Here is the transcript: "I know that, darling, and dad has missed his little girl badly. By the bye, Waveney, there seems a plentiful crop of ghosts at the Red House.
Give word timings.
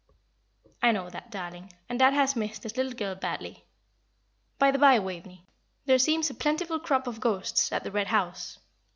"I 0.81 0.91
know 0.93 1.11
that, 1.11 1.29
darling, 1.29 1.73
and 1.87 1.99
dad 1.99 2.15
has 2.15 2.35
missed 2.35 2.63
his 2.63 2.75
little 2.75 2.93
girl 2.93 3.13
badly. 3.13 3.65
By 4.57 4.71
the 4.71 4.79
bye, 4.79 4.97
Waveney, 4.97 5.45
there 5.85 5.99
seems 5.99 6.27
a 6.31 6.33
plentiful 6.33 6.79
crop 6.79 7.05
of 7.05 7.19
ghosts 7.19 7.71
at 7.71 7.83
the 7.83 7.91
Red 7.91 8.07
House. 8.07 8.57